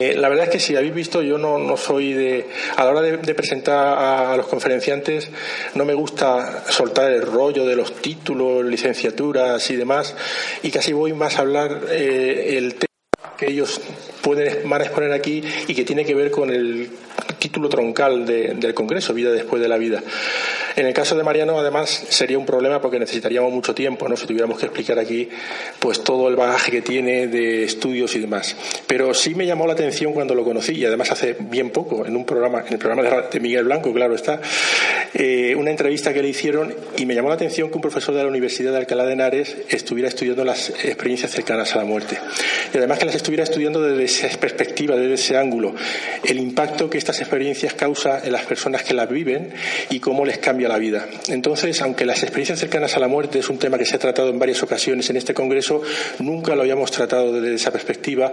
Eh, 0.00 0.16
la 0.16 0.28
verdad 0.28 0.46
es 0.46 0.50
que 0.50 0.58
si 0.58 0.74
habéis 0.74 0.92
visto, 0.92 1.22
yo 1.22 1.38
no, 1.38 1.76
soy 1.76 2.14
de. 2.14 2.48
A 2.76 2.84
la 2.84 2.90
hora 2.90 3.00
de, 3.00 3.34
presentar 3.34 3.96
a, 3.96 4.36
los 4.36 4.48
conferenciantes, 4.48 5.30
no 5.76 5.84
me 5.84 5.94
gusta 5.94 6.64
soltar 6.68 7.12
el 7.12 7.22
rollo 7.22 7.64
de 7.64 7.76
los 7.76 7.94
títulos, 8.02 8.64
licenciaturas 8.64 9.70
y 9.70 9.76
demás, 9.76 10.16
y 10.64 10.72
casi 10.72 10.92
voy 10.92 11.12
más 11.12 11.36
a 11.36 11.42
hablar 11.42 11.82
eh, 11.92 12.56
el 12.58 12.74
tema 12.74 13.36
que 13.36 13.46
ellos 13.46 13.80
pueden, 14.20 14.68
van 14.68 14.82
exponer 14.82 15.12
aquí 15.12 15.44
y 15.68 15.74
que 15.76 15.84
tiene 15.84 16.04
que 16.04 16.16
ver 16.16 16.32
con 16.32 16.50
el 16.50 16.90
título 17.38 17.68
troncal 17.68 18.26
del 18.26 18.74
Congreso, 18.74 19.14
Vida 19.14 19.30
después 19.30 19.62
de 19.62 19.68
la 19.68 19.76
vida. 19.76 20.02
En 20.76 20.86
el 20.86 20.92
caso 20.92 21.14
de 21.16 21.22
Mariano, 21.22 21.58
además, 21.58 21.88
sería 22.08 22.36
un 22.36 22.46
problema 22.46 22.80
porque 22.80 22.98
necesitaríamos 22.98 23.52
mucho 23.52 23.74
tiempo, 23.74 24.08
¿no? 24.08 24.16
Si 24.16 24.26
tuviéramos 24.26 24.58
que 24.58 24.66
explicar 24.66 24.98
aquí, 24.98 25.28
pues 25.78 26.02
todo 26.02 26.28
el 26.28 26.36
bagaje 26.36 26.72
que 26.72 26.82
tiene 26.82 27.28
de 27.28 27.62
estudios 27.64 28.16
y 28.16 28.18
demás. 28.18 28.56
Pero 28.86 29.14
sí 29.14 29.34
me 29.34 29.46
llamó 29.46 29.66
la 29.66 29.74
atención 29.74 30.12
cuando 30.12 30.34
lo 30.34 30.42
conocí, 30.42 30.72
y 30.72 30.84
además 30.84 31.12
hace 31.12 31.36
bien 31.38 31.70
poco, 31.70 32.04
en 32.06 32.16
un 32.16 32.24
programa, 32.24 32.64
en 32.66 32.72
el 32.72 32.78
programa 32.78 33.22
de 33.30 33.40
Miguel 33.40 33.64
Blanco, 33.64 33.92
claro 33.92 34.14
está, 34.14 34.40
eh, 35.14 35.54
una 35.56 35.70
entrevista 35.70 36.12
que 36.12 36.22
le 36.22 36.28
hicieron, 36.28 36.74
y 36.96 37.06
me 37.06 37.14
llamó 37.14 37.28
la 37.28 37.36
atención 37.36 37.70
que 37.70 37.76
un 37.76 37.82
profesor 37.82 38.14
de 38.14 38.22
la 38.22 38.28
Universidad 38.28 38.72
de 38.72 38.78
Alcalá 38.78 39.06
de 39.06 39.12
Henares 39.12 39.56
estuviera 39.68 40.08
estudiando 40.08 40.44
las 40.44 40.70
experiencias 40.70 41.30
cercanas 41.30 41.74
a 41.74 41.78
la 41.78 41.84
muerte. 41.84 42.18
Y 42.72 42.78
además 42.78 42.98
que 42.98 43.06
las 43.06 43.14
estuviera 43.14 43.44
estudiando 43.44 43.80
desde 43.80 44.04
esa 44.04 44.38
perspectiva, 44.38 44.96
desde 44.96 45.14
ese 45.14 45.36
ángulo, 45.36 45.74
el 46.24 46.38
impacto 46.38 46.90
que 46.90 46.98
estas 46.98 47.20
experiencias 47.20 47.74
causan 47.74 48.24
en 48.24 48.32
las 48.32 48.42
personas 48.42 48.82
que 48.82 48.94
las 48.94 49.08
viven 49.08 49.52
y 49.90 50.00
cómo 50.00 50.24
les 50.24 50.38
cambia 50.38 50.68
la 50.68 50.78
vida. 50.78 51.06
Entonces, 51.28 51.80
aunque 51.82 52.04
las 52.04 52.22
experiencias 52.22 52.58
cercanas 52.58 52.96
a 52.96 53.00
la 53.00 53.08
muerte 53.08 53.38
es 53.38 53.48
un 53.48 53.58
tema 53.58 53.78
que 53.78 53.84
se 53.84 53.96
ha 53.96 53.98
tratado 53.98 54.30
en 54.30 54.38
varias 54.38 54.62
ocasiones 54.62 55.08
en 55.10 55.16
este 55.16 55.34
Congreso, 55.34 55.82
nunca 56.18 56.54
lo 56.54 56.62
habíamos 56.62 56.90
tratado 56.90 57.32
desde 57.32 57.54
esa 57.54 57.70
perspectiva 57.70 58.32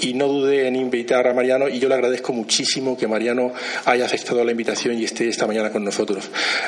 y 0.00 0.14
no 0.14 0.28
dudé 0.28 0.66
en 0.66 0.76
invitar 0.76 1.26
a 1.26 1.34
Mariano 1.34 1.68
y 1.68 1.78
yo 1.78 1.88
le 1.88 1.94
agradezco 1.94 2.32
muchísimo 2.32 2.96
que 2.96 3.06
Mariano 3.06 3.52
haya 3.84 4.06
aceptado 4.06 4.44
la 4.44 4.50
invitación 4.50 4.98
y 4.98 5.04
esté 5.04 5.28
esta 5.28 5.46
mañana 5.46 5.70
con 5.70 5.84
nosotros. 5.84 6.15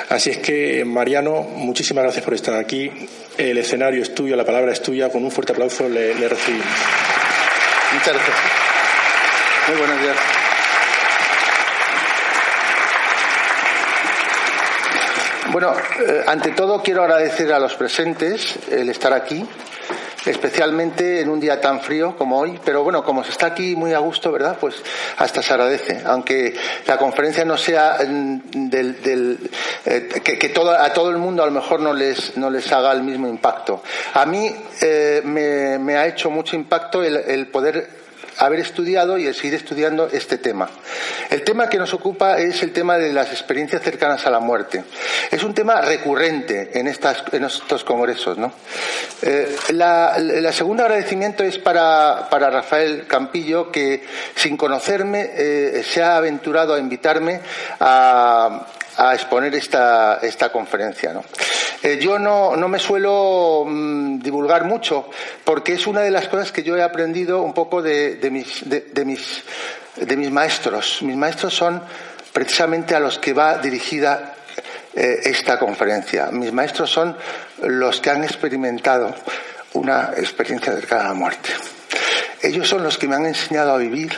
Así 0.08 0.30
es 0.30 0.38
que, 0.38 0.84
Mariano, 0.84 1.42
muchísimas 1.42 2.04
gracias 2.04 2.24
por 2.24 2.34
estar 2.34 2.54
aquí. 2.54 2.90
El 3.36 3.58
escenario 3.58 4.02
es 4.02 4.14
tuyo, 4.14 4.36
la 4.36 4.44
palabra 4.44 4.72
es 4.72 4.82
tuya. 4.82 5.10
Con 5.10 5.24
un 5.24 5.30
fuerte 5.30 5.52
aplauso 5.52 5.88
le, 5.88 6.14
le 6.14 6.28
recibimos. 6.28 6.66
Muchas 7.92 8.14
gracias. 8.14 8.36
Muy 9.68 9.78
buenos 9.78 10.00
días. 10.00 10.16
Bueno, 15.50 15.72
eh, 16.06 16.24
ante 16.26 16.50
todo 16.50 16.82
quiero 16.82 17.02
agradecer 17.02 17.52
a 17.52 17.58
los 17.58 17.74
presentes 17.74 18.58
el 18.70 18.90
estar 18.90 19.14
aquí, 19.14 19.46
especialmente 20.30 21.20
en 21.20 21.28
un 21.28 21.40
día 21.40 21.60
tan 21.60 21.80
frío 21.80 22.16
como 22.16 22.38
hoy, 22.38 22.58
pero 22.64 22.84
bueno, 22.84 23.02
como 23.04 23.24
se 23.24 23.30
está 23.30 23.46
aquí 23.46 23.74
muy 23.76 23.92
a 23.92 23.98
gusto, 23.98 24.30
¿verdad? 24.30 24.56
Pues 24.60 24.76
hasta 25.16 25.42
se 25.42 25.52
agradece, 25.52 26.02
aunque 26.04 26.54
la 26.86 26.98
conferencia 26.98 27.44
no 27.44 27.56
sea 27.56 27.98
mm, 28.06 28.68
del, 28.68 29.50
eh, 29.86 30.08
que, 30.22 30.52
a 30.78 30.92
todo 30.92 31.10
el 31.10 31.18
mundo 31.18 31.42
a 31.42 31.46
lo 31.46 31.52
mejor 31.52 31.80
no 31.80 31.92
les, 31.92 32.36
no 32.36 32.50
les 32.50 32.70
haga 32.72 32.92
el 32.92 33.02
mismo 33.02 33.28
impacto. 33.28 33.82
A 34.14 34.26
mí 34.26 34.54
eh, 34.82 35.22
me, 35.24 35.96
ha 35.96 36.06
hecho 36.06 36.30
mucho 36.30 36.56
impacto 36.56 37.02
el 37.02 37.46
poder 37.48 37.97
haber 38.38 38.60
estudiado 38.60 39.18
y 39.18 39.32
seguir 39.34 39.54
estudiando 39.54 40.08
este 40.12 40.38
tema. 40.38 40.70
El 41.30 41.42
tema 41.42 41.68
que 41.68 41.78
nos 41.78 41.92
ocupa 41.94 42.38
es 42.38 42.62
el 42.62 42.72
tema 42.72 42.96
de 42.96 43.12
las 43.12 43.30
experiencias 43.30 43.82
cercanas 43.82 44.26
a 44.26 44.30
la 44.30 44.40
muerte. 44.40 44.84
Es 45.30 45.42
un 45.42 45.54
tema 45.54 45.80
recurrente 45.80 46.70
en, 46.78 46.86
estas, 46.86 47.24
en 47.32 47.44
estos 47.44 47.84
congresos. 47.84 48.38
¿no? 48.38 48.52
Eh, 49.22 49.56
la, 49.70 50.52
segunda 50.52 50.84
agradecimiento 50.84 51.44
es 51.44 51.58
para, 51.58 52.28
para, 52.30 52.50
Rafael 52.50 53.06
Campillo, 53.06 53.70
que 53.70 54.04
sin 54.34 54.56
conocerme 54.56 55.30
eh, 55.34 55.82
se 55.84 56.02
ha 56.02 56.16
aventurado 56.16 56.74
a 56.74 56.78
invitarme 56.78 57.40
a, 57.80 58.66
a 58.98 59.14
exponer 59.14 59.54
esta, 59.54 60.18
esta 60.20 60.50
conferencia. 60.50 61.12
¿no? 61.12 61.24
Eh, 61.82 61.98
yo 62.00 62.18
no, 62.18 62.56
no, 62.56 62.68
me 62.68 62.80
suelo 62.80 63.64
mm, 63.66 64.18
divulgar 64.18 64.64
mucho 64.64 65.08
porque 65.44 65.74
es 65.74 65.86
una 65.86 66.00
de 66.00 66.10
las 66.10 66.28
cosas 66.28 66.50
que 66.50 66.64
yo 66.64 66.76
he 66.76 66.82
aprendido 66.82 67.42
un 67.42 67.54
poco 67.54 67.80
de, 67.80 68.18
mis, 68.30 68.68
de, 68.68 69.04
mis, 69.04 69.44
de 69.96 70.16
mis 70.16 70.30
maestros. 70.30 71.00
Mis 71.02 71.16
maestros 71.16 71.54
son 71.54 71.80
precisamente 72.32 72.96
a 72.96 73.00
los 73.00 73.18
que 73.18 73.32
va 73.32 73.58
dirigida 73.58 74.34
eh, 74.94 75.20
esta 75.24 75.60
conferencia. 75.60 76.30
Mis 76.32 76.52
maestros 76.52 76.90
son 76.90 77.16
los 77.62 78.00
que 78.00 78.10
han 78.10 78.24
experimentado 78.24 79.14
una 79.74 80.12
experiencia 80.16 80.72
cercana 80.72 81.04
a 81.04 81.08
la 81.08 81.14
muerte. 81.14 81.50
Ellos 82.42 82.68
son 82.68 82.82
los 82.82 82.98
que 82.98 83.06
me 83.06 83.14
han 83.14 83.26
enseñado 83.26 83.72
a 83.72 83.78
vivir 83.78 84.12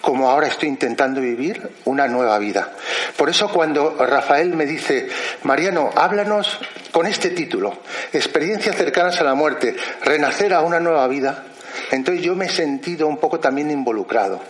como 0.00 0.28
ahora 0.28 0.48
estoy 0.48 0.68
intentando 0.68 1.20
vivir 1.20 1.70
una 1.84 2.08
nueva 2.08 2.38
vida. 2.38 2.72
Por 3.16 3.28
eso 3.30 3.48
cuando 3.48 3.96
Rafael 3.98 4.54
me 4.54 4.66
dice, 4.66 5.08
Mariano, 5.42 5.90
háblanos 5.94 6.58
con 6.92 7.06
este 7.06 7.30
título, 7.30 7.78
Experiencias 8.12 8.76
cercanas 8.76 9.20
a 9.20 9.24
la 9.24 9.34
muerte, 9.34 9.76
renacer 10.04 10.54
a 10.54 10.62
una 10.62 10.80
nueva 10.80 11.06
vida, 11.08 11.44
entonces 11.90 12.22
yo 12.22 12.34
me 12.34 12.46
he 12.46 12.50
sentido 12.50 13.06
un 13.06 13.18
poco 13.18 13.40
también 13.40 13.70
involucrado. 13.70 14.40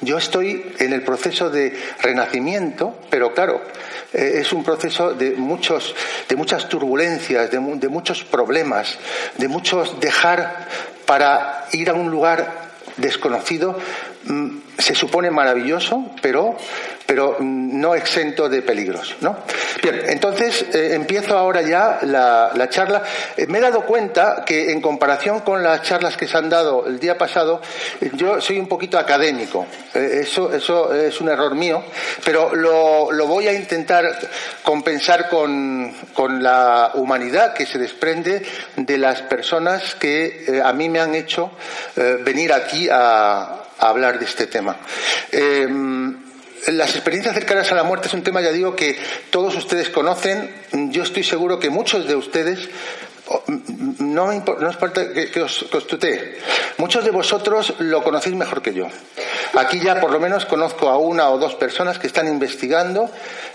Yo 0.00 0.18
estoy 0.18 0.74
en 0.78 0.92
el 0.92 1.02
proceso 1.02 1.50
de 1.50 1.74
renacimiento, 2.00 2.94
pero 3.10 3.32
claro, 3.32 3.62
eh, 4.12 4.32
es 4.36 4.52
un 4.52 4.62
proceso 4.62 5.14
de, 5.14 5.32
muchos, 5.32 5.94
de 6.28 6.36
muchas 6.36 6.68
turbulencias, 6.68 7.50
de, 7.50 7.58
de 7.58 7.88
muchos 7.88 8.24
problemas, 8.24 8.98
de 9.36 9.48
muchos 9.48 9.98
dejar 10.00 10.68
para 11.06 11.66
ir 11.72 11.90
a 11.90 11.94
un 11.94 12.10
lugar 12.10 12.66
desconocido 12.96 13.78
se 14.78 14.94
supone 14.94 15.30
maravilloso, 15.30 16.10
pero, 16.20 16.56
pero 17.06 17.36
no 17.40 17.94
exento 17.94 18.48
de 18.48 18.62
peligros. 18.62 19.16
¿no? 19.20 19.36
Bien, 19.82 20.02
entonces 20.06 20.66
eh, 20.72 20.94
empiezo 20.94 21.36
ahora 21.36 21.62
ya 21.62 22.00
la, 22.02 22.68
charla. 22.68 23.02
Eh, 23.36 23.46
me 23.46 23.58
he 23.58 23.60
dado 23.60 23.82
cuenta 23.86 24.44
que 24.44 24.72
en 24.72 24.80
comparación 24.80 25.40
con 25.40 25.62
las 25.62 25.82
charlas 25.82 26.16
que 26.16 26.26
se 26.26 26.36
han 26.36 26.50
dado 26.50 26.86
el 26.86 26.98
día 26.98 27.16
pasado, 27.16 27.60
eh, 28.00 28.10
yo 28.14 28.40
soy 28.40 28.58
un 28.58 28.68
poquito 28.68 28.98
académico. 28.98 29.66
eso, 29.94 30.52
eso 30.52 30.94
es 30.94 31.20
un 31.20 31.28
error 31.30 31.54
mío, 31.54 31.82
pero 32.24 32.54
lo, 32.54 33.10
lo 33.12 33.26
voy 33.26 33.48
a 33.48 33.52
intentar 33.52 34.04
compensar 34.62 35.28
con, 35.28 35.94
con, 36.12 36.42
la 36.42 36.90
humanidad 36.94 37.54
que 37.54 37.64
se 37.64 37.78
desprende 37.78 38.42
de 38.76 38.98
las 38.98 39.22
personas 39.22 39.94
que 39.94 40.60
a 40.62 40.72
mí 40.72 40.88
me 40.88 41.00
han 41.00 41.14
hecho 41.14 41.50
venir 42.24 42.52
aquí 42.52 42.88
a, 42.90 43.65
hablar 43.78 44.18
de 44.18 44.24
este 44.24 44.46
tema. 44.46 44.76
Eh, 45.32 45.68
las 46.68 46.90
experiencias 46.96 47.34
cercanas 47.34 47.70
a 47.70 47.74
la 47.74 47.84
muerte 47.84 48.08
es 48.08 48.14
un 48.14 48.22
tema, 48.22 48.40
ya 48.40 48.50
digo, 48.50 48.74
que 48.74 48.98
todos 49.30 49.54
ustedes 49.56 49.88
conocen. 49.90 50.50
Yo 50.90 51.04
estoy 51.04 51.22
seguro 51.22 51.58
que 51.58 51.70
muchos 51.70 52.08
de 52.08 52.16
ustedes 52.16 52.68
no, 53.98 54.32
no 54.32 54.70
es 54.70 54.76
parte 54.76 55.12
que, 55.12 55.30
que 55.30 55.42
os, 55.42 55.64
que 55.64 56.38
Muchos 56.78 57.04
de 57.04 57.10
vosotros 57.10 57.74
lo 57.78 58.02
conocéis 58.02 58.36
mejor 58.36 58.62
que 58.62 58.72
yo. 58.72 58.86
Aquí 59.54 59.80
ya 59.80 60.00
por 60.00 60.10
lo 60.10 60.20
menos 60.20 60.44
conozco 60.44 60.88
a 60.88 60.98
una 60.98 61.30
o 61.30 61.38
dos 61.38 61.54
personas 61.54 61.98
que 61.98 62.06
están 62.06 62.28
investigando 62.28 63.10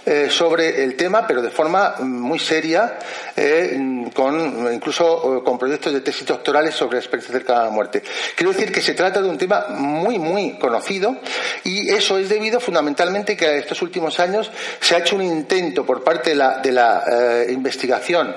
eh, 0.06 0.28
sobre 0.30 0.84
el 0.84 0.96
tema, 0.96 1.28
pero 1.28 1.42
de 1.42 1.52
forma 1.52 1.96
muy 2.00 2.40
seria, 2.40 2.98
eh, 3.36 4.10
con, 4.14 4.74
incluso 4.74 5.38
eh, 5.38 5.44
con 5.44 5.60
proyectos 5.60 5.94
de 5.94 6.02
tesis 6.02 6.26
doctorales 6.26 6.74
sobre 6.74 6.96
la 6.96 7.02
experiencia 7.02 7.32
cercana 7.32 7.62
a 7.62 7.66
la 7.66 7.70
muerte. 7.70 8.02
Quiero 8.36 8.52
decir 8.52 8.72
que 8.72 8.82
se 8.82 8.94
trata 8.94 9.22
de 9.22 9.30
un 9.30 9.38
tema 9.38 9.68
muy, 9.70 10.18
muy 10.18 10.58
conocido 10.58 11.18
y 11.64 11.90
eso 11.90 12.18
es 12.18 12.30
debido 12.30 12.60
fundamentalmente 12.60 13.38
que 13.38 13.46
en 13.46 13.58
estos 13.58 13.82
últimos 13.84 14.20
años 14.20 14.50
se 14.80 14.96
ha 14.96 15.00
hecho 15.00 15.16
un 15.16 15.22
intento 15.22 15.86
por 15.86 16.04
parte 16.04 16.32
de 16.32 16.36
la, 16.36 16.58
de 16.58 16.72
la 16.72 17.04
investigación 17.50 18.36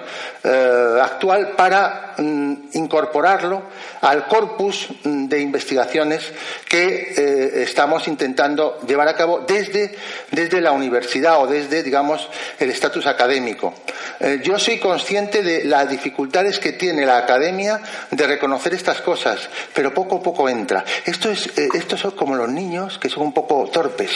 actual 1.01 1.24
para 1.57 2.15
mm, 2.19 2.55
incorporarlo 2.75 3.63
al 4.01 4.27
corpus 4.27 4.89
mm, 5.03 5.27
de 5.27 5.41
investigaciones 5.41 6.33
que 6.69 7.63
estamos 7.63 8.07
intentando 8.09 8.81
llevar 8.87 9.09
a 9.09 9.17
cabo 9.17 9.45
desde, 9.47 9.95
desde 10.31 10.61
la 10.61 10.73
universidad 10.73 11.41
o 11.41 11.47
desde, 11.47 11.83
digamos, 11.83 12.29
el 12.59 12.71
estatus 12.71 13.07
académico. 13.07 13.75
Eh, 14.21 14.41
yo 14.43 14.59
soy 14.59 14.79
consciente 14.79 15.43
de 15.43 15.65
las 15.65 15.89
dificultades 15.89 16.59
que 16.59 16.73
tiene 16.73 17.05
la 17.05 17.19
academia 17.19 17.81
de 18.11 18.27
reconocer 18.27 18.75
estas 18.75 19.01
cosas, 19.01 19.49
pero 19.73 19.93
poco 19.93 20.17
a 20.17 20.23
poco 20.23 20.49
entra. 20.49 20.85
Esto 21.05 21.31
es, 21.31 21.47
eh, 21.59 21.69
estos 21.75 22.01
son 22.01 22.13
como 22.13 22.35
los 22.35 22.49
niños 22.49 22.99
que 22.99 23.09
son 23.09 23.25
un 23.25 23.35
poco 23.35 23.69
torpes, 23.73 24.13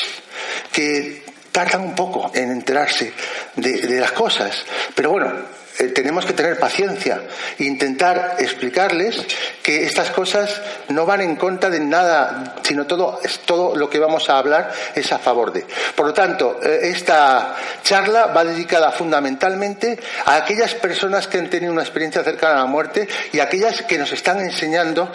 que 0.72 1.22
tardan 1.52 1.82
un 1.82 1.94
poco 1.94 2.30
en 2.34 2.50
enterarse 2.50 3.12
de, 3.56 4.00
las 4.00 4.12
cosas. 4.12 4.64
Pero 4.94 5.10
bueno, 5.10 5.32
eh, 5.78 5.88
tenemos 5.88 6.26
que 6.26 6.32
tener 6.32 6.58
paciencia 6.58 7.22
e 7.58 7.64
intentar 7.64 8.36
explicarles 8.38 9.24
que 9.62 9.84
estas 9.84 10.10
cosas 10.10 10.60
no 10.88 11.06
van 11.06 11.20
en 11.20 11.36
contra 11.36 11.70
de 11.70 11.78
nada, 11.78 12.56
sino 12.62 12.86
todo, 12.86 13.20
todo 13.46 13.76
lo 13.76 13.88
que 13.88 13.98
vamos 13.98 14.28
a 14.28 14.38
hablar 14.38 14.72
es 14.94 15.12
a 15.12 15.18
favor 15.18 15.52
de. 15.52 15.64
Por 15.94 16.06
lo 16.06 16.12
tanto, 16.12 16.58
eh, 16.62 16.80
esta 16.82 17.54
charla 17.82 18.26
va 18.26 18.44
dedicada 18.44 18.90
fundamentalmente 18.90 19.98
a 20.24 20.36
aquellas 20.36 20.74
personas 20.74 21.28
que 21.28 21.38
han 21.38 21.48
tenido 21.48 21.72
una 21.72 21.82
experiencia 21.82 22.24
cercana 22.24 22.54
a 22.54 22.64
la 22.64 22.66
muerte 22.66 23.08
y 23.32 23.38
a 23.38 23.44
aquellas 23.44 23.82
que 23.82 23.98
nos 23.98 24.12
están 24.12 24.40
enseñando 24.40 25.10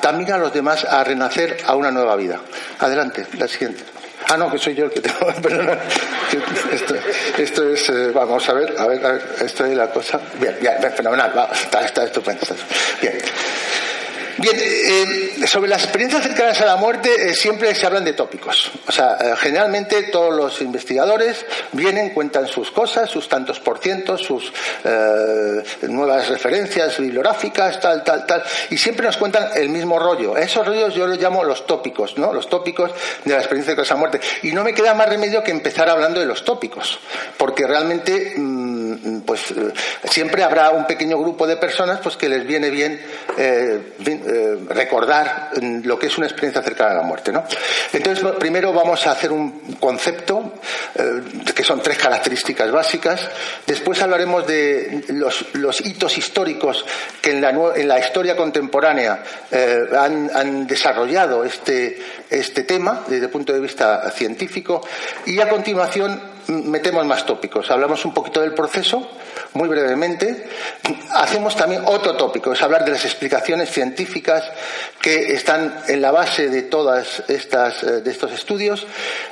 también 0.00 0.32
a 0.32 0.38
los 0.38 0.52
demás 0.52 0.84
a 0.84 1.02
renacer 1.04 1.56
a 1.66 1.74
una 1.74 1.90
nueva 1.90 2.16
vida. 2.16 2.40
Adelante, 2.78 3.26
la 3.38 3.48
siguiente. 3.48 3.99
Ah, 4.32 4.36
no, 4.36 4.48
que 4.48 4.58
soy 4.58 4.76
yo 4.76 4.84
el 4.84 4.92
que 4.92 5.00
tengo. 5.00 5.28
Esto, 6.72 6.94
esto 7.36 7.68
es. 7.68 7.88
Eh, 7.88 8.12
vamos 8.14 8.48
a 8.48 8.52
ver, 8.52 8.74
a 8.78 8.86
ver, 8.86 9.04
a 9.04 9.12
ver, 9.12 9.22
esto 9.44 9.64
es 9.66 9.76
la 9.76 9.88
cosa. 9.88 10.20
Bien, 10.38 10.56
bien, 10.60 10.76
fenomenal. 10.92 11.36
Va, 11.36 11.50
está, 11.52 11.84
está 11.84 12.04
estupendo. 12.04 12.40
Está, 12.42 12.54
bien. 13.02 13.18
Bien, 14.40 14.56
eh, 14.58 15.46
sobre 15.46 15.68
las 15.68 15.82
experiencias 15.82 16.22
cercanas 16.22 16.58
a 16.62 16.64
la 16.64 16.76
muerte 16.76 17.10
eh, 17.14 17.34
siempre 17.34 17.74
se 17.74 17.84
hablan 17.84 18.04
de 18.04 18.14
tópicos. 18.14 18.70
O 18.86 18.92
sea, 18.92 19.18
eh, 19.20 19.34
generalmente 19.36 20.04
todos 20.04 20.34
los 20.34 20.62
investigadores 20.62 21.44
vienen, 21.72 22.14
cuentan 22.14 22.46
sus 22.46 22.70
cosas, 22.70 23.10
sus 23.10 23.28
tantos 23.28 23.60
por 23.60 23.80
cientos, 23.80 24.22
sus 24.22 24.50
nuevas 25.82 26.28
referencias 26.28 26.98
bibliográficas, 26.98 27.80
tal, 27.80 28.02
tal, 28.02 28.24
tal, 28.24 28.42
y 28.70 28.78
siempre 28.78 29.04
nos 29.04 29.18
cuentan 29.18 29.50
el 29.54 29.68
mismo 29.68 29.98
rollo. 29.98 30.34
Esos 30.38 30.66
rollos 30.66 30.94
yo 30.94 31.06
los 31.06 31.20
llamo 31.20 31.44
los 31.44 31.66
tópicos, 31.66 32.16
¿no? 32.16 32.32
Los 32.32 32.48
tópicos 32.48 32.92
de 33.24 33.34
la 33.34 33.40
experiencia 33.40 33.74
cercana 33.74 33.90
a 33.90 33.94
la 33.94 34.00
muerte. 34.00 34.20
Y 34.42 34.52
no 34.52 34.64
me 34.64 34.72
queda 34.72 34.94
más 34.94 35.08
remedio 35.08 35.42
que 35.42 35.50
empezar 35.50 35.90
hablando 35.90 36.18
de 36.18 36.26
los 36.26 36.44
tópicos, 36.46 36.98
porque 37.36 37.66
realmente, 37.66 38.34
mm, 39.20 39.22
pues, 39.22 39.54
siempre 40.04 40.42
habrá 40.42 40.70
un 40.70 40.86
pequeño 40.86 41.18
grupo 41.18 41.46
de 41.46 41.56
personas, 41.56 42.00
pues, 42.00 42.16
que 42.16 42.28
les 42.28 42.46
viene 42.46 42.70
bien 42.70 43.00
eh, 43.36 43.80
recordar 44.68 45.50
lo 45.60 45.98
que 45.98 46.06
es 46.06 46.18
una 46.18 46.26
experiencia 46.26 46.62
cercana 46.62 46.92
a 46.92 46.94
la 46.94 47.02
muerte. 47.02 47.32
¿no? 47.32 47.44
Entonces, 47.92 48.24
primero 48.38 48.72
vamos 48.72 49.06
a 49.06 49.12
hacer 49.12 49.32
un 49.32 49.76
concepto, 49.78 50.54
eh, 50.94 51.22
que 51.54 51.64
son 51.64 51.80
tres 51.82 51.98
características 51.98 52.70
básicas. 52.70 53.28
Después 53.66 54.00
hablaremos 54.02 54.46
de 54.46 55.04
los, 55.08 55.80
hitos 55.80 56.18
históricos 56.18 56.84
que 57.20 57.30
en 57.30 57.40
la, 57.40 58.00
historia 58.00 58.36
contemporánea 58.36 59.22
eh, 59.50 59.86
han, 59.96 60.30
han, 60.34 60.66
desarrollado 60.66 61.44
este, 61.44 61.98
este 62.28 62.64
tema 62.64 63.04
desde 63.06 63.26
el 63.26 63.30
punto 63.30 63.52
de 63.52 63.60
vista 63.60 64.10
científico. 64.10 64.86
Y 65.26 65.40
a 65.40 65.48
continuación 65.48 66.29
metemos 66.48 67.04
más 67.06 67.24
tópicos. 67.26 67.70
Hablamos 67.70 68.04
un 68.04 68.14
poquito 68.14 68.40
del 68.40 68.54
proceso, 68.54 69.10
muy 69.54 69.68
brevemente. 69.68 70.48
Hacemos 71.10 71.56
también 71.56 71.82
otro 71.86 72.16
tópico, 72.16 72.52
es 72.52 72.62
hablar 72.62 72.84
de 72.84 72.92
las 72.92 73.04
explicaciones 73.04 73.70
científicas 73.70 74.50
que 75.00 75.32
están 75.32 75.82
en 75.88 76.00
la 76.00 76.10
base 76.10 76.48
de 76.48 76.62
todas 76.62 77.22
estas 77.28 77.82
eh, 77.82 78.00
de 78.00 78.10
estos 78.10 78.32
estudios. 78.32 78.86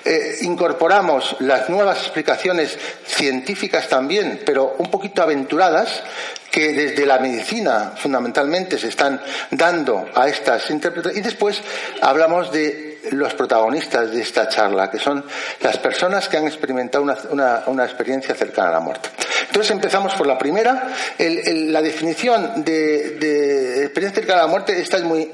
Eh, 0.04 0.38
incorporamos 0.42 1.36
las 1.40 1.68
nuevas 1.68 1.98
explicaciones 1.98 2.78
científicas 3.06 3.88
también, 3.88 4.42
pero 4.44 4.76
un 4.78 4.90
poquito 4.90 5.22
aventuradas, 5.22 6.02
que 6.50 6.72
desde 6.72 7.04
la 7.04 7.18
medicina 7.18 7.92
fundamentalmente 7.96 8.78
se 8.78 8.88
están 8.88 9.20
dando 9.50 10.08
a 10.14 10.28
estas 10.28 10.70
interpretaciones. 10.70 11.20
Y 11.20 11.28
después 11.28 11.62
hablamos 12.00 12.50
de 12.50 12.87
los 13.10 13.34
protagonistas 13.34 14.10
de 14.10 14.22
esta 14.22 14.48
charla, 14.48 14.90
que 14.90 14.98
son 14.98 15.24
las 15.60 15.78
personas 15.78 16.28
que 16.28 16.36
han 16.36 16.46
experimentado 16.46 17.04
una, 17.04 17.84
experiencia 17.84 18.34
cercana 18.34 18.68
a 18.68 18.72
la 18.72 18.80
muerte. 18.80 19.08
Entonces 19.46 19.70
empezamos 19.70 20.14
por 20.14 20.26
la 20.26 20.38
primera. 20.38 20.88
la 21.18 21.82
definición 21.82 22.64
de, 22.64 23.16
de 23.18 23.84
experiencia 23.84 24.22
cercana 24.22 24.40
a 24.40 24.46
la 24.46 24.50
muerte, 24.50 24.80
esta 24.80 24.98
es 24.98 25.04
muy 25.04 25.30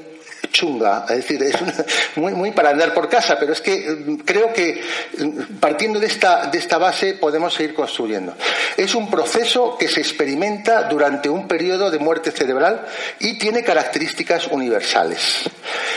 chunga, 0.55 1.05
es 1.09 1.17
decir, 1.17 1.43
es 1.43 1.55
muy, 2.15 2.33
muy 2.33 2.51
para 2.51 2.69
andar 2.69 2.93
por 2.93 3.09
casa, 3.09 3.37
pero 3.37 3.51
es 3.51 3.59
que 3.59 3.89
mm, 3.89 4.15
creo 4.23 4.53
que 4.53 4.81
mm, 5.17 5.57
partiendo 5.59 5.99
de 5.99 6.07
esta, 6.07 6.47
de 6.47 6.57
esta 6.57 6.77
base 6.77 7.15
podemos 7.15 7.53
seguir 7.53 7.73
construyendo. 7.75 8.33
Es 8.77 8.95
un 8.95 9.09
proceso 9.09 9.77
que 9.77 9.89
se 9.89 9.99
experimenta 9.99 10.83
durante 10.83 11.29
un 11.29 11.45
periodo 11.47 11.91
de 11.91 11.99
muerte 11.99 12.31
cerebral 12.31 12.85
y 13.19 13.37
tiene 13.37 13.63
características 13.63 14.47
universales. 14.47 15.41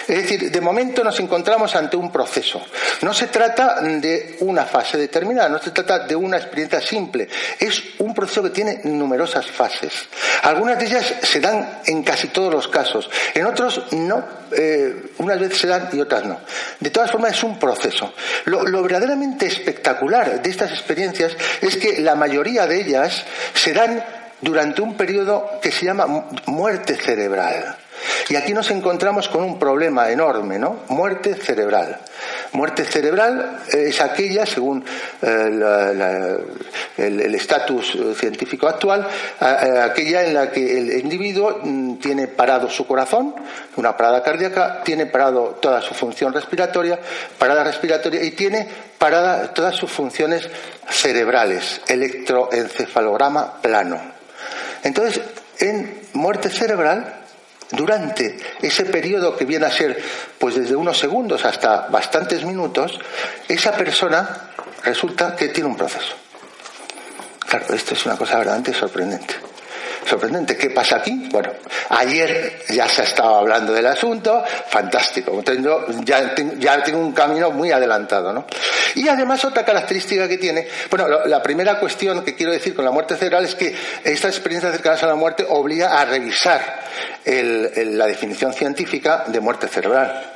Es 0.09 0.23
decir, 0.23 0.51
de 0.51 0.61
momento 0.61 1.05
nos 1.05 1.21
encontramos 1.21 1.77
ante 1.77 1.97
un 1.97 2.11
proceso. 2.11 2.61
No 3.03 3.15
se 3.15 3.29
trata 3.29 3.81
de 3.81 4.39
una 4.41 4.65
fase 4.65 4.99
determinada, 4.99 5.49
no 5.49 5.61
se 5.61 5.71
trata 5.71 6.01
de 6.01 6.17
una 6.17 6.37
experiencia 6.37 6.81
simple. 6.81 7.29
Es 7.61 7.81
un 7.99 8.13
proceso 8.13 8.43
que 8.43 8.51
tiene 8.51 8.81
numerosas 8.85 9.47
fases. 9.47 9.93
Algunas 10.43 10.79
de 10.79 10.87
ellas 10.87 11.15
se 11.23 11.41
dan 11.41 11.81
en 11.87 12.03
casi 12.03 12.29
todos 12.29 12.53
los 12.53 12.67
casos, 12.67 13.09
en 13.35 13.47
otros 13.47 13.83
no 13.93 14.39
eh, 14.53 15.13
unas 15.19 15.39
veces 15.39 15.59
se 15.59 15.67
dan 15.67 15.89
y 15.93 16.01
otras 16.01 16.25
no. 16.25 16.41
De 16.81 16.91
todas 16.91 17.11
formas, 17.11 17.33
es 17.33 17.43
un 17.43 17.59
proceso. 17.59 18.13
Lo, 18.47 18.83
verdaderamente 18.83 19.47
espectacular 19.47 20.43
de 20.43 20.51
estas 20.51 20.71
experiencias 20.71 21.37
es 21.61 21.77
que 21.77 22.01
la 22.01 22.15
mayoría 22.15 22.67
de 22.67 22.81
ellas 22.81 23.25
se 23.55 23.73
dan 23.73 24.05
durante 24.41 24.83
un 24.83 24.97
periodo 24.97 25.59
que 25.61 25.73
se 25.73 25.87
llama 25.87 26.27
muerte 26.47 26.97
cerebral. 26.97 27.77
Y 28.29 28.37
aquí 28.37 28.53
nos 28.53 28.71
encontramos 28.71 29.29
con 29.29 29.43
un 29.43 29.59
problema 29.59 30.11
enorme, 30.11 30.59
¿no? 30.59 30.81
Muerte 30.89 31.35
cerebral. 31.35 31.99
Muerte 32.53 32.85
cerebral 32.85 33.61
es 33.69 34.01
aquella, 34.01 34.45
según 34.45 34.85
eh, 35.23 36.39
el 36.99 37.35
estatus 37.35 37.97
científico 38.19 38.69
actual, 38.69 39.07
aquella 39.41 40.25
en 40.25 40.35
la 40.35 40.51
que 40.51 40.79
el 40.79 40.99
individuo 40.99 41.61
mm, 41.63 41.97
tiene 41.97 42.27
parado 42.29 42.69
su 42.69 42.87
corazón, 42.87 43.35
una 43.77 43.97
parada 43.97 44.23
cardíaca, 44.23 44.83
tiene 44.85 45.07
parado 45.07 45.59
toda 45.61 45.81
su 45.81 45.95
función 45.95 46.33
respiratoria, 46.33 46.99
parada 47.39 47.65
respiratoria 47.65 48.23
y 48.23 48.33
tiene 48.33 48.69
parada 48.99 49.53
todas 49.55 49.77
sus 49.77 49.91
funciones 49.91 50.49
cerebrales, 50.89 51.81
electroencefalograma 51.87 53.61
plano. 53.61 54.01
Entonces, 54.83 55.21
en 55.59 56.01
muerte 56.13 56.51
cerebral, 56.51 57.18
durante 57.71 58.39
ese 58.63 58.85
periodo 58.87 59.37
que 59.37 59.45
viene 59.45 59.67
a 59.67 59.71
ser 59.71 60.01
pues 60.39 60.55
desde 60.55 60.77
unos 60.77 60.99
segundos 60.99 61.45
hasta 61.45 61.89
bastantes 61.89 62.45
minutos, 62.45 62.99
esa 63.49 63.73
persona 63.73 64.51
resulta 64.83 65.37
que 65.37 65.49
tiene 65.49 65.69
un 65.69 65.77
proceso. 65.77 66.15
Claro, 67.49 67.75
esto 67.75 67.95
es 67.95 68.07
una 68.07 68.17
cosa 68.17 68.37
verdaderamente 68.37 68.75
sorprendente 68.75 69.48
sorprendente. 70.09 70.57
¿Qué 70.57 70.71
pasa 70.71 70.97
aquí? 70.97 71.29
Bueno, 71.31 71.51
ayer 71.91 72.63
ya 72.69 72.89
se 72.89 73.03
ha 73.03 73.05
estado 73.05 73.37
hablando 73.37 73.73
del 73.73 73.87
asunto, 73.87 74.43
fantástico. 74.69 75.43
ya, 76.05 76.35
ya 76.59 76.83
tengo 76.83 76.99
un 76.99 77.13
camino 77.13 77.51
muy 77.51 77.71
adelantado, 77.71 78.33
¿no? 78.33 78.47
Y 78.95 79.09
además 79.09 79.45
otra 79.45 79.65
característica 79.65 80.27
que 80.27 80.39
tiene, 80.39 80.67
bueno, 80.91 81.09
la 81.27 81.43
primera 81.43 81.79
cuestión 81.79 82.25
que 82.25 82.35
quiero 82.35 82.53
decir 82.53 82.75
con 82.75 82.85
la 82.85 82.91
muerte 82.91 83.17
cerebral 83.17 83.45
es 83.45 83.55
que 83.55 83.75
esta 84.03 84.29
experiencia 84.29 84.73
cercana 84.73 84.99
a 85.01 85.07
la 85.07 85.15
muerte 85.15 85.47
obliga 85.49 86.01
a 86.01 86.05
revisar 86.05 86.81
la 87.25 88.07
definición 88.07 88.53
científica 88.53 89.25
de 89.27 89.41
muerte 89.41 89.69
cerebral. 89.69 90.35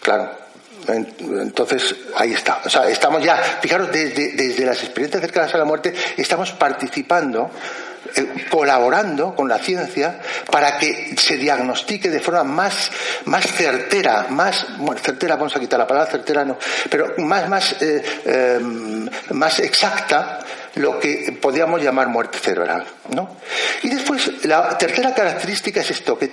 Claro, 0.00 0.30
entonces, 0.88 1.94
ahí 2.16 2.32
está. 2.32 2.60
O 2.64 2.70
sea, 2.70 2.88
estamos 2.88 3.22
ya, 3.22 3.36
fijaros, 3.36 3.90
desde, 3.92 4.64
las 4.64 4.82
experiencias 4.82 5.20
cercanas 5.20 5.54
a 5.54 5.58
la 5.58 5.64
muerte, 5.64 5.94
estamos 6.16 6.52
participando 6.52 7.50
colaborando 8.50 9.34
con 9.34 9.48
la 9.48 9.58
ciencia 9.58 10.20
para 10.50 10.78
que 10.78 11.14
se 11.16 11.36
diagnostique 11.36 12.10
de 12.10 12.20
forma 12.20 12.44
más, 12.44 12.90
más 13.26 13.46
certera, 13.46 14.26
más, 14.30 14.66
bueno, 14.78 15.00
certera, 15.00 15.36
vamos 15.36 15.54
a 15.56 15.60
quitar 15.60 15.78
la 15.78 15.86
palabra 15.86 16.10
certera, 16.10 16.44
no, 16.44 16.58
pero 16.88 17.14
más, 17.18 17.48
más, 17.48 17.82
eh, 17.82 18.02
eh, 18.24 18.60
más 19.30 19.60
exacta 19.60 20.40
lo 20.74 20.98
que 20.98 21.36
podríamos 21.40 21.82
llamar 21.82 22.08
muerte 22.08 22.38
cerebral. 22.38 22.86
¿no? 23.14 23.36
Y 23.82 23.88
después, 23.88 24.44
la 24.44 24.76
tercera 24.78 25.14
característica 25.14 25.80
es 25.80 25.90
esto, 25.90 26.18
que, 26.18 26.28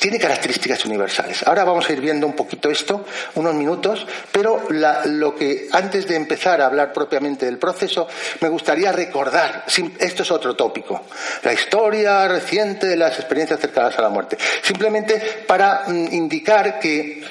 tiene 0.00 0.18
características 0.18 0.84
universales. 0.84 1.46
Ahora 1.46 1.64
vamos 1.64 1.88
a 1.88 1.92
ir 1.92 2.00
viendo 2.00 2.26
un 2.26 2.34
poquito 2.34 2.70
esto, 2.70 3.04
unos 3.36 3.54
minutos, 3.54 4.06
pero 4.32 4.66
lo 4.70 5.34
que 5.34 5.68
antes 5.70 6.08
de 6.08 6.16
empezar 6.16 6.60
a 6.60 6.66
hablar 6.66 6.92
propiamente 6.92 7.46
del 7.46 7.58
proceso, 7.58 8.08
me 8.40 8.48
gustaría 8.48 8.90
recordar, 8.90 9.64
esto 9.98 10.22
es 10.22 10.30
otro 10.30 10.56
tópico, 10.56 11.02
la 11.42 11.52
historia 11.52 12.26
reciente 12.26 12.86
de 12.86 12.96
las 12.96 13.18
experiencias 13.18 13.60
cercanas 13.60 13.96
a 13.98 14.02
la 14.02 14.08
muerte. 14.08 14.36
Simplemente 14.62 15.44
para 15.46 15.84
mm, 15.86 16.12
indicar 16.12 16.80
que 16.80 17.22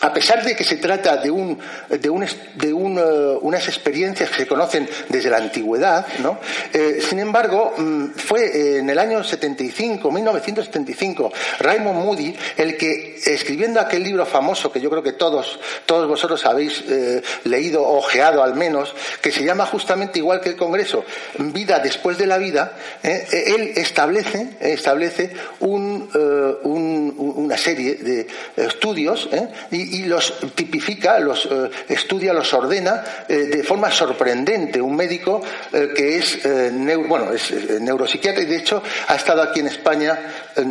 a 0.00 0.12
pesar 0.12 0.42
de 0.44 0.56
que 0.56 0.64
se 0.64 0.76
trata 0.76 1.16
de, 1.16 1.30
un, 1.30 1.58
de, 1.88 2.10
un, 2.10 2.24
de 2.54 2.68
eh, 2.68 3.38
unas 3.42 3.68
experiencias 3.68 4.30
que 4.30 4.36
se 4.36 4.46
conocen 4.46 4.88
desde 5.08 5.30
la 5.30 5.36
antigüedad, 5.36 6.06
¿no? 6.20 6.38
Eh, 6.72 7.02
sin 7.06 7.18
embargo, 7.18 7.74
mm, 7.76 8.06
fue 8.16 8.78
en 8.78 8.88
el 8.88 8.98
año 8.98 9.22
75, 9.22 10.10
1975, 10.10 11.32
Raymond 11.58 12.04
Moody 12.04 12.34
el 12.56 12.76
que, 12.76 13.20
escribiendo 13.26 13.80
aquel 13.80 14.02
libro 14.02 14.24
famoso 14.24 14.72
que 14.72 14.80
yo 14.80 14.88
creo 14.88 15.02
que 15.02 15.12
todos, 15.12 15.60
todos 15.84 16.08
vosotros 16.08 16.44
habéis 16.46 16.82
eh, 16.88 17.22
leído 17.44 17.82
ojeado 17.86 18.42
al 18.42 18.54
menos, 18.54 18.94
que 19.20 19.30
se 19.30 19.44
llama 19.44 19.66
justamente 19.66 20.18
igual 20.18 20.40
que 20.40 20.48
el 20.48 20.56
Congreso, 20.56 21.04
Vida 21.38 21.78
después 21.78 22.16
de 22.16 22.26
la 22.26 22.38
vida, 22.38 22.72
él 23.02 23.72
establece, 23.76 24.50
establece 24.60 25.32
un, 25.60 25.89
una 26.14 27.56
serie 27.56 27.94
de 27.94 28.26
estudios 28.56 29.28
y, 29.70 30.00
y 30.00 30.04
los 30.04 30.34
tipifica, 30.54 31.18
los 31.18 31.46
eh, 31.46 31.70
estudia, 31.88 32.32
los 32.32 32.52
ordena 32.52 33.02
eh, 33.28 33.36
de 33.36 33.62
forma 33.62 33.90
sorprendente. 33.90 34.80
Un 34.80 34.96
médico 34.96 35.40
eh, 35.72 35.88
que 35.94 36.16
es, 36.16 36.40
bueno, 37.08 37.32
es 37.32 37.52
neuropsiquiatra 37.80 38.42
y 38.42 38.46
de 38.46 38.56
hecho 38.56 38.82
ha 39.08 39.14
estado 39.14 39.42
aquí 39.42 39.60
en 39.60 39.68
España 39.68 40.18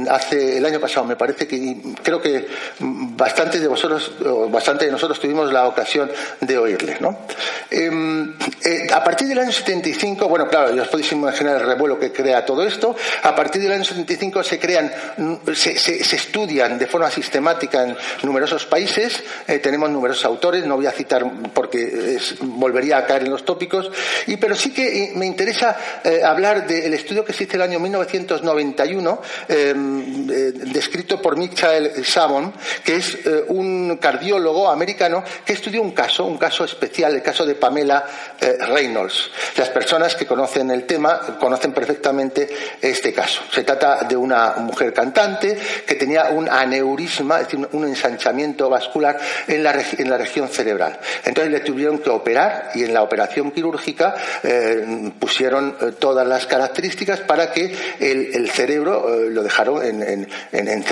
hace 0.10 0.58
el 0.58 0.65
año 0.65 0.79
pasado, 0.79 1.05
me 1.05 1.15
parece 1.15 1.48
que 1.48 1.77
creo 2.03 2.22
que 2.22 2.48
bastantes 2.79 3.62
de 3.62 3.67
vosotros, 3.67 4.12
bastante 4.50 4.86
de 4.86 4.91
nosotros 4.91 5.19
tuvimos 5.19 5.51
la 5.51 5.67
ocasión 5.67 6.12
de 6.41 6.58
oírle. 6.58 6.98
¿no? 7.00 7.19
Em, 7.72 8.36
a 8.93 9.03
partir 9.03 9.27
del 9.27 9.39
año 9.39 9.51
75, 9.51 10.27
bueno, 10.27 10.48
claro, 10.48 10.75
ya 10.75 10.84
os 10.84 10.88
podéis 10.88 11.12
imaginar 11.12 11.62
el 11.62 11.67
revuelo 11.67 12.00
que 12.00 12.12
crea 12.12 12.46
todo 12.46 12.63
esto. 12.63 12.96
A 13.24 13.36
partir 13.36 13.62
del 13.62 13.72
año 13.72 13.84
75 13.84 14.43
se 14.43 14.60
crean, 14.60 14.91
se, 15.53 15.77
se 15.77 16.15
estudian 16.15 16.77
de 16.77 16.88
forma 16.88 17.09
sistemática 17.12 17.83
en 17.83 17.98
numerosos 18.24 18.65
países 18.65 19.24
eh, 19.48 19.59
tenemos 19.59 19.89
numerosos 19.89 20.25
autores, 20.25 20.65
no 20.65 20.75
voy 20.75 20.86
a 20.86 20.91
citar 20.91 21.25
porque 21.53 22.17
volvería 22.41 22.98
a 22.98 23.05
caer 23.05 23.24
en 23.24 23.31
los 23.31 23.45
tópicos, 23.45 23.91
y, 24.27 24.38
pero 24.38 24.55
sí 24.55 24.71
que 24.71 25.03
eh, 25.03 25.12
me 25.15 25.25
interesa 25.25 25.77
eh, 26.03 26.21
hablar 26.24 26.67
del 26.67 26.93
estudio 26.93 27.24
que 27.25 27.33
se 27.33 27.43
hizo 27.43 27.55
el 27.55 27.62
año 27.63 27.79
1991, 27.79 29.21
em, 29.48 30.27
descrito 30.27 31.21
por 31.21 31.38
Michael 31.38 32.05
Savon, 32.05 32.53
que 32.83 32.95
es 32.98 33.17
un 33.48 33.98
cardiólogo 33.98 34.69
americano 34.69 35.24
que 35.45 35.53
estudió 35.53 35.81
un 35.81 35.91
caso, 35.91 36.25
un 36.25 36.38
caso 36.38 36.63
especial, 36.63 37.15
el 37.15 37.21
caso 37.21 37.45
de 37.45 37.55
Pamela 37.55 38.05
Reynolds. 38.39 39.31
Las 39.57 39.69
personas 39.69 40.15
que 40.15 40.25
conocen 40.25 40.71
el 40.71 40.86
tema 40.86 41.38
conocen 41.39 41.74
perfectamente 41.74 42.50
este 42.81 43.13
caso. 43.13 43.41
Se 43.51 43.63
trata 43.63 44.03
de 44.03 44.15
una 44.15 44.55
mujer 44.57 44.93
cantante 44.93 45.18
que 45.85 45.95
tenía 45.95 46.29
un 46.29 46.49
aneurisma, 46.49 47.41
es 47.41 47.47
decir, 47.47 47.67
un 47.71 47.85
ensanchamiento 47.85 48.69
vascular 48.69 49.19
en 49.47 49.63
la, 49.63 49.75
en 49.97 50.09
la 50.09 50.17
región 50.17 50.47
cerebral. 50.47 50.99
Entonces 51.25 51.51
le 51.51 51.59
tuvieron 51.59 51.99
que 51.99 52.09
operar 52.09 52.71
y 52.75 52.83
en 52.83 52.93
la 52.93 53.03
operación 53.03 53.51
quirúrgica 53.51 54.15
eh, 54.43 55.11
pusieron 55.19 55.75
eh, 55.81 55.91
todas 55.97 56.27
las 56.27 56.45
características 56.45 57.21
para 57.21 57.51
que 57.51 57.75
el, 57.99 58.49
cerebro 58.49 59.13
eh, 59.13 59.29
lo 59.29 59.43
dejaron 59.43 59.85
en, 59.85 60.27
en, 60.51 60.83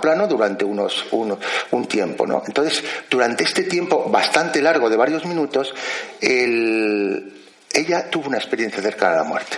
plano 0.00 0.26
durante 0.26 0.64
unos, 0.64 1.06
un 1.12 1.86
tiempo. 1.86 2.26
Entonces, 2.46 2.82
durante 3.08 3.44
este 3.44 3.64
tiempo 3.64 4.08
bastante 4.10 4.60
largo 4.60 4.90
de 4.90 4.96
varios 4.96 5.24
minutos, 5.26 5.74
ella 6.20 8.10
tuvo 8.10 8.28
una 8.28 8.38
experiencia 8.38 8.82
cercana 8.82 9.14
a 9.14 9.18
la 9.18 9.24
muerte. 9.24 9.56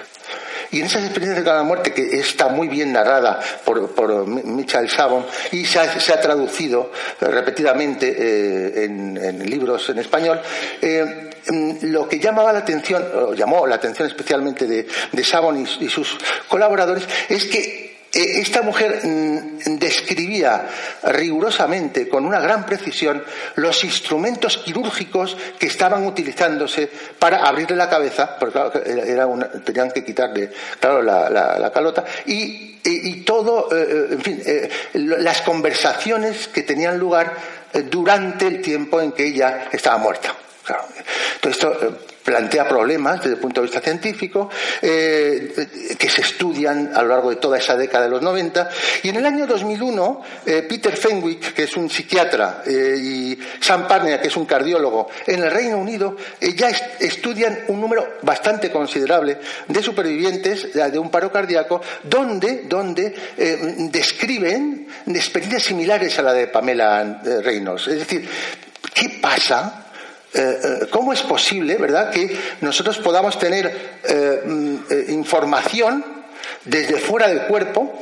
Y 0.70 0.80
en 0.80 0.86
esas 0.86 1.04
experiencias 1.04 1.44
de 1.44 1.50
la 1.50 1.62
muerte, 1.62 1.92
que 1.92 2.18
está 2.18 2.48
muy 2.48 2.68
bien 2.68 2.92
narrada 2.92 3.40
por, 3.64 3.94
por 3.94 4.26
Michael 4.26 4.88
Sabon 4.90 5.24
y 5.52 5.64
se 5.64 5.78
ha, 5.80 6.20
traducido 6.20 6.92
eh, 7.20 7.26
repetidamente 7.26 8.14
eh, 8.18 8.84
en, 8.84 9.48
libros 9.48 9.88
en 9.88 9.98
español, 9.98 10.40
eh, 10.82 11.30
mm, 11.48 11.72
lo 11.82 12.08
que 12.08 12.18
llamaba 12.18 12.52
la 12.52 12.58
atención, 12.60 13.02
o 13.14 13.34
llamó 13.34 13.66
la 13.66 13.76
atención 13.76 14.08
especialmente 14.08 14.66
de, 14.66 14.86
de 15.12 15.24
Sabon 15.24 15.58
y 15.58 15.88
sus 15.88 16.18
colaboradores, 16.48 17.04
es 17.28 17.46
que 17.46 17.87
esta 18.12 18.62
mujer 18.62 19.00
mm, 19.04 19.76
describía 19.78 20.66
rigurosamente, 21.04 22.08
con 22.08 22.24
una 22.24 22.40
gran 22.40 22.64
precisión, 22.64 23.22
los 23.56 23.84
instrumentos 23.84 24.58
quirúrgicos 24.58 25.36
que 25.58 25.66
estaban 25.66 26.06
utilizándose 26.06 26.90
para 27.18 27.46
abrirle 27.46 27.76
la 27.76 27.88
cabeza, 27.88 28.38
porque 28.38 28.58
tenían 29.64 29.90
que 29.90 30.04
quitarle, 30.04 30.50
claro, 30.80 31.02
la, 31.02 31.70
calota, 31.72 32.04
y, 32.26 32.78
todo, 33.24 33.68
eh, 33.70 33.86
eh, 33.90 34.06
en 34.12 34.22
fin, 34.22 34.42
las 34.94 35.42
conversaciones 35.42 36.48
que 36.48 36.62
tenían 36.62 36.98
lugar 36.98 37.34
durante 37.90 38.46
el 38.46 38.62
tiempo 38.62 39.00
en 39.00 39.12
que 39.12 39.26
ella 39.26 39.68
estaba 39.70 39.98
muerta. 39.98 40.34
Plantea 42.28 42.68
problemas 42.68 43.20
desde 43.20 43.36
el 43.36 43.40
punto 43.40 43.62
de 43.62 43.68
vista 43.68 43.80
científico 43.80 44.50
eh, 44.82 45.96
que 45.98 46.10
se 46.10 46.20
estudian 46.20 46.92
a 46.94 47.00
lo 47.00 47.08
largo 47.08 47.30
de 47.30 47.36
toda 47.36 47.56
esa 47.56 47.74
década 47.74 48.04
de 48.04 48.10
los 48.10 48.20
90. 48.20 48.68
Y 49.02 49.08
en 49.08 49.16
el 49.16 49.24
año 49.24 49.46
2001, 49.46 50.22
eh, 50.44 50.66
Peter 50.68 50.94
Fenwick, 50.94 51.54
que 51.54 51.62
es 51.62 51.74
un 51.78 51.88
psiquiatra, 51.88 52.62
eh, 52.66 52.96
y 53.00 53.38
Sam 53.60 53.88
Parnia, 53.88 54.20
que 54.20 54.28
es 54.28 54.36
un 54.36 54.44
cardiólogo, 54.44 55.08
en 55.26 55.42
el 55.42 55.50
Reino 55.50 55.78
Unido 55.78 56.16
ya 56.54 56.68
estudian 57.00 57.60
un 57.68 57.80
número 57.80 58.18
bastante 58.20 58.70
considerable 58.70 59.38
de 59.66 59.82
supervivientes 59.82 60.74
de 60.74 60.98
un 60.98 61.10
paro 61.10 61.32
cardíaco, 61.32 61.80
donde, 62.02 62.64
donde 62.64 63.14
describen 63.90 64.86
experiencias 65.06 65.62
similares 65.62 66.18
a 66.18 66.22
la 66.22 66.34
de 66.34 66.48
Pamela 66.48 67.22
Reynolds. 67.42 67.88
Es 67.88 68.00
decir, 68.00 68.28
¿qué 68.92 69.18
pasa? 69.22 69.87
Eh, 70.34 70.60
eh, 70.62 70.86
¿cómo 70.90 71.12
es 71.12 71.22
posible, 71.22 71.76
verdad, 71.76 72.10
que 72.10 72.36
nosotros 72.60 72.98
podamos 72.98 73.38
tener 73.38 73.98
eh, 74.04 74.42
mm, 74.44 74.76
información 75.08 76.04
desde 76.64 76.98
fuera 76.98 77.28
del 77.28 77.42
cuerpo? 77.42 77.98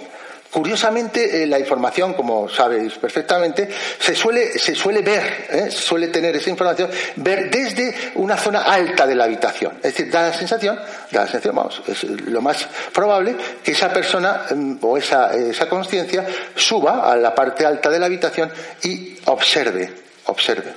Curiosamente, 0.50 1.46
la 1.46 1.58
información, 1.58 2.14
como 2.14 2.48
sabéis 2.48 2.94
perfectamente, 2.94 3.68
se 3.98 4.14
suele, 4.14 4.58
se 4.58 4.74
suele 4.74 5.02
ver, 5.02 5.70
suele 5.70 6.08
tener 6.08 6.34
esa 6.34 6.48
información, 6.48 6.88
ver 7.16 7.50
desde 7.50 8.12
una 8.14 8.38
zona 8.38 8.62
alta 8.62 9.06
de 9.06 9.14
la 9.14 9.24
habitación. 9.24 9.74
Es 9.76 9.94
decir, 9.94 10.10
da 10.10 10.28
la 10.28 10.32
sensación, 10.32 10.76
da 11.10 11.22
la 11.22 11.26
sensación, 11.26 11.56
vamos, 11.56 11.82
es 11.86 12.04
lo 12.04 12.40
más 12.40 12.66
probable 12.94 13.36
que 13.62 13.72
esa 13.72 13.92
persona 13.92 14.46
mm, 14.48 14.76
o 14.80 14.96
esa, 14.96 15.34
esa 15.34 15.68
conciencia 15.68 16.24
suba 16.54 17.12
a 17.12 17.16
la 17.16 17.34
parte 17.34 17.66
alta 17.66 17.90
de 17.90 17.98
la 17.98 18.06
habitación 18.06 18.50
y 18.82 19.18
observe, 19.26 19.92
observe. 20.24 20.72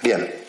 Bien. 0.00 0.41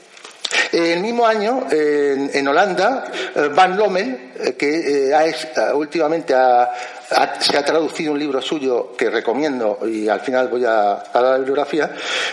El 0.73 1.01
mismo 1.01 1.25
año, 1.25 1.67
en, 1.69 2.47
Holanda, 2.47 3.05
eh, 3.35 3.49
Van 3.53 3.77
Lommel, 3.77 4.31
eh, 4.39 4.53
que 4.53 5.11
eh, 5.11 5.73
últimamente 5.75 6.33
se 7.39 7.57
ha 7.57 7.63
traducido 7.63 8.11
un 8.13 8.17
libro 8.17 8.41
suyo 8.41 8.95
que 8.97 9.07
recomiendo 9.11 9.77
y 9.85 10.07
al 10.07 10.21
final 10.21 10.47
voy 10.47 10.65
a, 10.65 10.93
a 10.93 11.21
la 11.21 11.37
bibliografía, 11.37 11.91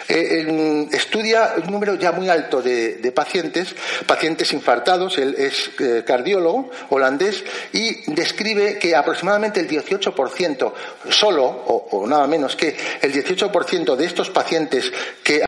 estudia 0.08 1.52
un 1.62 1.70
número 1.70 1.96
ya 1.96 2.12
muy 2.12 2.30
alto 2.30 2.62
de, 2.62 3.12
pacientes, 3.14 3.74
pacientes 4.06 4.50
infartados, 4.54 5.18
él 5.18 5.34
es 5.36 5.72
cardiólogo 6.06 6.70
holandés 6.88 7.44
y 7.74 8.10
describe 8.10 8.78
que 8.78 8.96
aproximadamente 8.96 9.60
el 9.60 9.68
18%, 9.68 10.72
solo 11.10 11.44
o, 11.44 11.88
o 11.90 12.06
nada 12.06 12.26
menos 12.26 12.56
que 12.56 12.74
el 13.02 13.12
18% 13.12 13.96
de 13.96 14.06
estos 14.06 14.30
pacientes 14.30 14.90
que 15.22 15.36